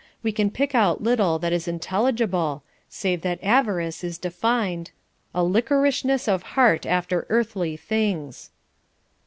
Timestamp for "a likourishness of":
5.31-6.41